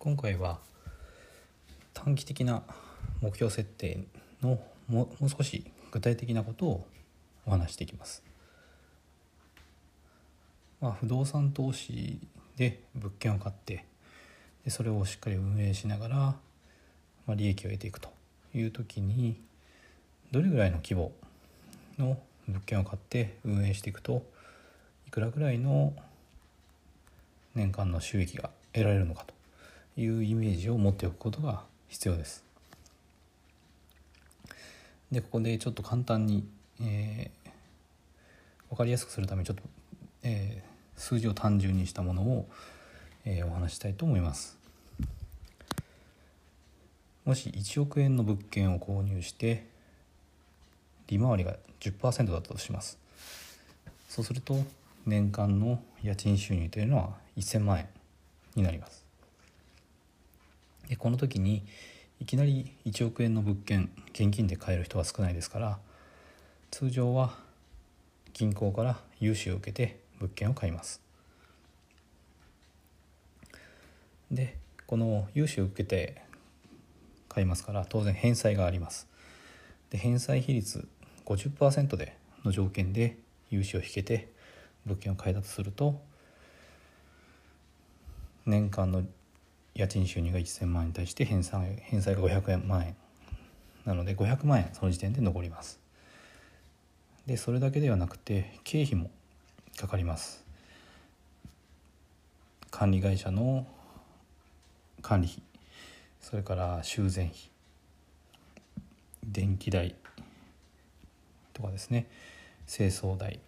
[0.00, 0.60] 今回は
[1.92, 2.62] 短期的な
[3.20, 4.04] 目標設定
[4.40, 6.86] のもう少し具体的なことを
[7.44, 8.22] お話していきます。
[10.80, 12.20] まあ、不動産投資
[12.56, 13.86] で物件を買って
[14.64, 16.36] でそれをしっかり運営しながら、ま
[17.30, 18.08] あ、利益を得ていくと
[18.54, 19.40] いう時に
[20.30, 21.10] どれぐらいの規模
[21.98, 24.22] の物件を買って運営していくと
[25.08, 25.92] いくらぐらいの
[27.56, 29.37] 年間の収益が得られるのかと
[29.98, 32.44] いうイメージを持っておくことが必要です。
[35.10, 36.46] でここでちょっと簡単に、
[36.80, 37.50] えー、
[38.70, 39.62] 分かりやすくするためにちょっと、
[40.22, 42.48] えー、数字を単純にしたものを、
[43.24, 44.58] えー、お話したいと思います。
[47.24, 49.66] もし1億円の物件を購入して
[51.08, 52.98] 利回りが10%だったとします
[54.08, 54.56] そうすると
[55.04, 57.88] 年間の家賃収入というのは1000万円
[58.54, 59.07] になります
[60.88, 61.64] でこの時に
[62.20, 65.78] いきなり1億円の物件現金で買える人は少ないですから
[66.70, 67.34] 通常は
[68.32, 71.00] 銀行から融資を受けて物件を買います。
[74.30, 76.22] でこの融資を受けて
[77.28, 79.08] 買いますから当然返済があります。
[79.90, 80.86] で返済比率
[81.24, 83.16] 50%での条件で
[83.50, 84.30] 融資を引けて
[84.84, 86.00] 物件を買えたとすると
[88.46, 89.04] 年間の
[89.78, 92.96] 家賃収入が1000万円に対して返済返済が500万円。
[93.84, 95.78] なので500万円その時点で残ります。
[97.26, 99.08] でそれだけではなくて経費も
[99.76, 100.44] かかります。
[102.72, 103.68] 管理会社の
[105.00, 105.42] 管理費。
[106.20, 107.36] それから修繕費。
[109.24, 109.94] 電気代。
[111.52, 112.08] とかですね。
[112.66, 113.38] 清掃代。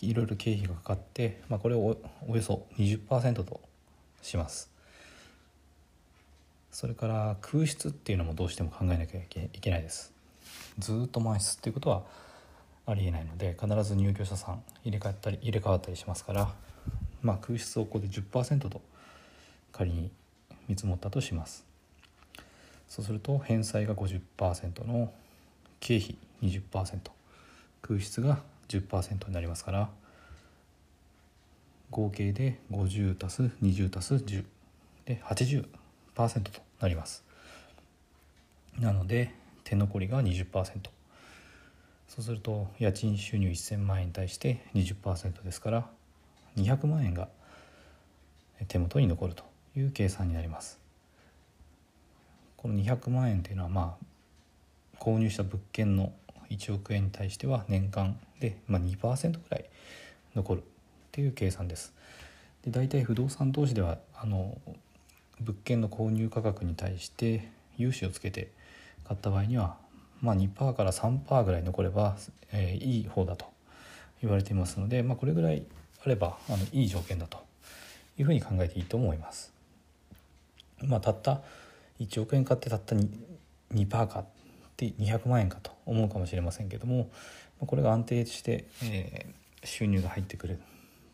[0.00, 3.60] いろいろ経費がかかって、まあ、これをおよそ20%と
[4.22, 4.71] します。
[6.72, 10.12] それから空室っていうのもどうしても考えなきゃいけないです。
[10.78, 12.02] ずっと満室っていうことは
[12.86, 16.48] ありえないので必ず入居者さん入れ替わったり入れ替わったりしますから、
[17.20, 18.80] まあ、空室をここで10%と
[19.70, 20.10] 仮に
[20.66, 21.64] 見積もったとします。
[22.88, 25.12] そうすると返済が50%の
[25.78, 26.98] 経費20%
[27.82, 29.90] 空室が10%になりますから
[31.90, 34.44] 合計で50足す20足す10
[35.04, 35.66] で80
[36.14, 37.24] となります。
[38.78, 39.34] なので
[39.64, 40.64] 手残りが20%
[42.08, 45.86] そうすると家賃収入1000万円に対して20%ですから
[46.56, 47.28] 200万円が
[48.68, 49.44] 手元に残ると
[49.76, 50.78] いう計算になります。
[52.56, 56.12] この200万円というのはまあ購入した物件の
[56.50, 59.64] 1億円に対しては年間で、まあ、2%ぐらい
[60.36, 60.62] 残るっ
[61.10, 61.92] ていう計算です。
[62.62, 64.56] で大体不動産投資ではあの
[65.40, 68.50] 物件の購入価格に対して融資をつけて
[69.04, 69.76] 買った場合には、
[70.20, 72.16] まあ、2%から3%ぐらい残れば、
[72.52, 73.46] えー、いい方だと
[74.20, 75.64] 言われていますので、まあ、これぐらい
[76.04, 77.38] あればあのいい条件だと
[78.18, 79.52] いうふうに考えていいと思います。
[80.80, 81.40] まあ、たった
[82.00, 83.08] 1億円買ってたった 2%,
[83.74, 84.24] 2かっ
[84.76, 87.08] て200万円かと思うかもしれませんけども
[87.60, 90.58] これが安定して、えー、収入が入ってくる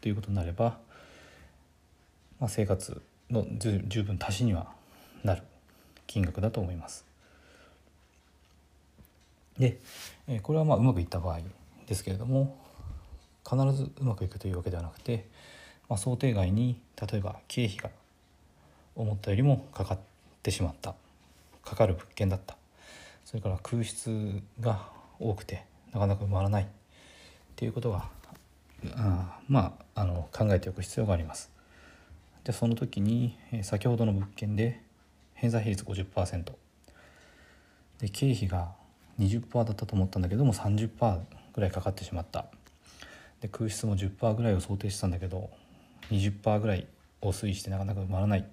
[0.00, 0.78] ということになれば、
[2.38, 4.68] まあ、生活の十分足しには
[5.24, 5.42] なる
[6.06, 7.04] 金額だと思います。
[9.58, 9.78] で
[10.42, 11.40] これはまあうまくいった場合
[11.86, 12.58] ですけれども
[13.48, 15.26] 必ずうまくいくというわけではなくて、
[15.88, 17.90] まあ、想定外に例えば経費が
[18.94, 19.98] 思ったよりもかかっ
[20.42, 20.94] てしまった
[21.64, 22.56] かかる物件だった
[23.24, 24.88] それから空室が
[25.18, 26.66] 多くてなかなか埋まらないっ
[27.56, 28.08] ていうことが
[28.96, 31.55] あまああの考えておく必要があります。
[32.46, 34.80] でその時に先ほどの物件で
[35.34, 36.44] 返済比率50%
[37.98, 38.70] で経費が
[39.18, 41.22] 20%だったと思ったんだけども30%
[41.54, 42.46] ぐらいかかってしまった。
[43.40, 45.50] で空室も10%ぐらいを想定してたんだけど
[46.12, 46.86] 20%ぐらい
[47.20, 48.44] を推移してなかなか埋まらない。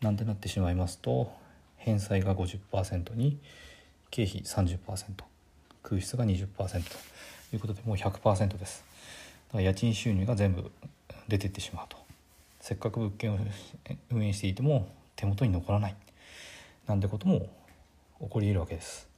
[0.00, 1.32] なんてなってしまいますと
[1.78, 3.40] 返済が50%に
[4.12, 4.78] 経費30%
[5.82, 6.66] 空室が20%と
[7.52, 8.84] いうことでもう100%です。
[9.48, 10.70] だから家賃収入が全部
[11.26, 11.99] 出てってしまうと。
[12.60, 13.38] せっかく物件を
[14.10, 15.96] 運営していても手元に残らない。
[16.86, 17.48] なんてことも
[18.20, 19.08] 起こり得るわけです。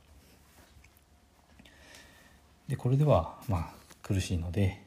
[2.68, 3.70] でこれではまあ
[4.02, 4.80] 苦しいので、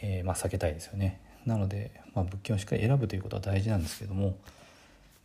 [0.00, 1.20] えー、まあ避けたいですよね。
[1.48, 4.36] なので、まあ、物件をしっかり選ぶということは大事なんですけども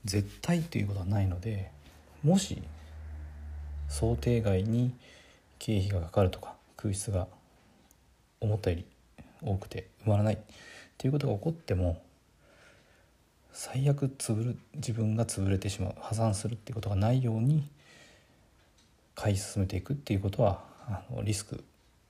[0.05, 1.69] 絶対ということはないので
[2.23, 2.63] もし
[3.89, 4.95] 想定外に
[5.59, 7.27] 経費がかかるとか空室が
[8.39, 8.85] 思ったより
[9.41, 10.37] 多くて埋まらない
[11.03, 12.01] っていうことが起こっても
[13.51, 17.67] 最悪潰る自分が潰れてしまう破産するっていうことがないように
[19.13, 21.61] 買い進めていくっていうことはあのリスク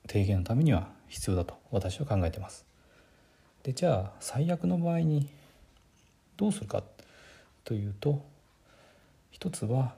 [0.08, 2.68] 低減のためには必要だと私は考えてます。
[3.64, 5.28] でじゃあ最悪の場合に
[6.38, 6.84] どうするか
[7.64, 8.24] というと
[9.32, 9.96] 一つは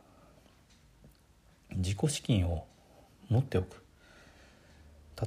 [1.76, 2.66] 自己資金を
[3.28, 3.84] 持っておく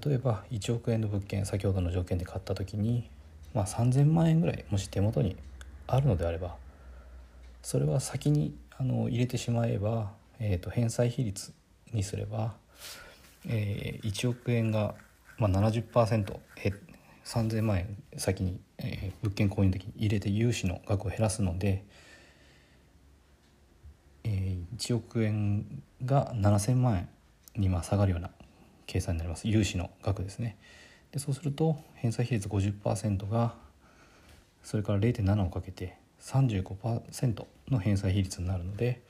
[0.07, 3.11] 例えば1億円の物件先ほどの条件で買った時に、
[3.55, 5.37] まあ、3,000万円ぐらいもし手元に
[5.87, 6.57] あるのであれば
[7.63, 11.53] それは先にあの入れてしまえば、えー、と返済比率
[11.93, 12.55] にすれば、
[13.47, 14.95] えー、1億円が、
[15.39, 16.79] まあ70%減
[17.25, 21.85] 3,000万円先に、えー、物件購入的に入れて融資の額を減らすので、
[24.25, 27.09] えー、1億円が7,000万円
[27.57, 28.31] にまあ下がるような
[28.87, 30.57] 計算になります融資の額ですね。
[31.13, 33.55] でそうすると返済比率50%が
[34.63, 39.03] それから0.7をかけて35%の返済比率になるので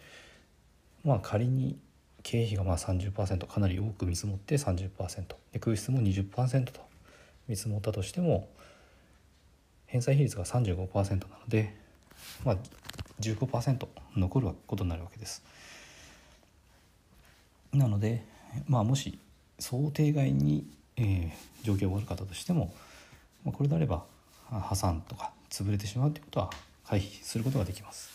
[1.05, 1.79] まあ仮に
[2.23, 6.81] 経費がまあ30%かなり多く見積もって30%で空室も20%と
[7.49, 8.49] 見積もったとしても
[9.89, 11.75] 返済比率が35%なので、
[12.45, 12.57] まあ、
[13.21, 15.43] 15%残ることになるわけです。
[17.73, 18.23] なので、
[18.67, 19.19] まあ、もし
[19.59, 20.67] 想定外に、
[20.99, 22.75] えー、状況が悪かったとしても、
[23.45, 24.05] まあ、これであれば
[24.51, 26.51] 破産とか潰れてしまうということは
[26.87, 28.11] 回避することができます。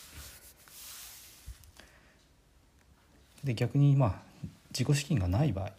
[3.42, 4.14] で逆にまあ
[4.70, 5.70] 自己資金がない場合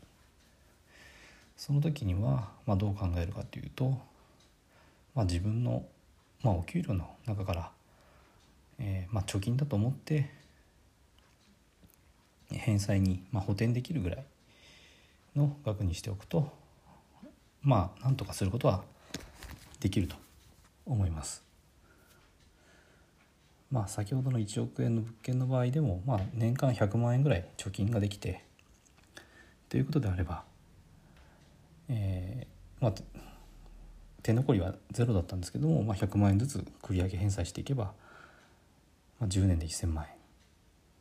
[1.57, 3.97] その時には、まあ、どう考えるかというと、
[5.15, 5.83] まあ、自分の、
[6.43, 7.71] まあ、お給料の中から、
[8.79, 10.29] えーまあ、貯金だと思って
[12.51, 14.23] 返済に、まあ、補填できるぐらい
[15.35, 16.51] の額にしておくと
[17.65, 18.83] まあなんとかすることは
[19.81, 20.15] できると
[20.85, 21.43] 思います。
[23.71, 28.43] まあ先ほどの1億円の物件の場合でも、まあ、年間100万円ぐらい貯金ができて
[29.67, 30.43] ということであれば、
[31.89, 32.93] えーまあ、
[34.21, 37.93] 手残りはゼロだったんですけども、まあ、100万円ずつ繰り上げ返済していけば、
[39.19, 40.15] まあ、10年で1,000万円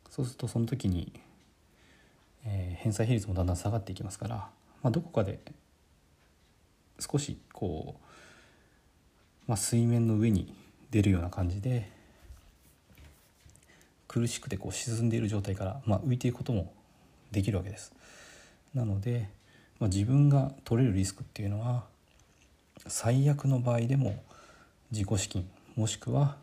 [0.09, 1.13] そうするとその時に、
[2.45, 4.35] えー、返済比率もだんだん下がっていきますから、
[4.81, 5.39] まあ、どこかで
[6.99, 8.01] 少しこう、
[9.47, 10.53] まあ、水面の上に
[10.91, 11.91] 出るような感じで
[14.07, 16.71] 苦しくてこう沈んでいる状態から、まあ、浮いていくことも
[17.31, 17.93] できるわけです。
[18.73, 19.29] なので、
[19.79, 21.83] まあ、自分が取れるリスクっていうのは
[22.87, 24.23] 最悪の場合でも
[24.91, 26.37] 自己資金もしくは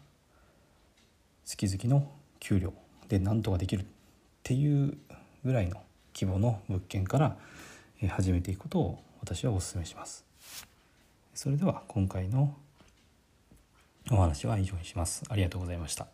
[1.44, 2.10] 月々の
[2.40, 2.72] 給料
[3.08, 3.84] で何とかできるっ
[4.42, 4.96] ていう
[5.44, 5.82] ぐらいの
[6.14, 7.36] 規模の物件から
[8.08, 10.31] 始めていくことを私はお勧めします。
[11.34, 12.54] それでは今回の
[14.10, 15.22] お話は以上にします。
[15.28, 16.08] ありがとうございました。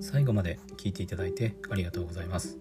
[0.00, 2.56] 最後まで聞いていただいてありがとうございます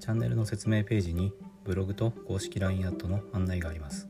[0.00, 1.32] チャンネルの説明ページに
[1.64, 4.08] ブログと公式 LINE アットの案内があります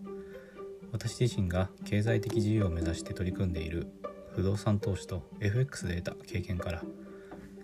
[0.93, 3.89] 私自身が経済的自由を目指して取り組んでいる
[4.35, 6.83] 不動産投資と FX で得た経験から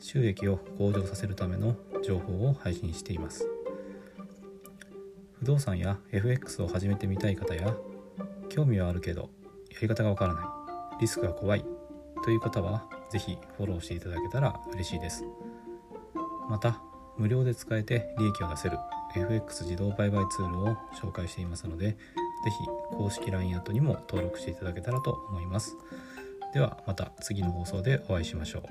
[0.00, 3.46] 収益を向上させるための情報を配信しています
[5.42, 7.74] 不動産や FX を始めてみたい方や
[8.48, 9.30] 興味はあるけど
[9.72, 10.44] やり方がわからない
[11.00, 11.64] リスクが怖い
[12.22, 15.24] という方はぜひフォローしていただけたら嬉しいです。
[16.48, 16.80] また
[17.18, 18.78] 無料で使えて利益を出せる
[19.16, 21.96] FX 自動売買ツールを紹介していますのでぜ
[22.92, 25.76] ひ公式 LINE アットにも登録していただけたらと思います。
[26.54, 28.62] ではまた次の放送でお会いしましょう。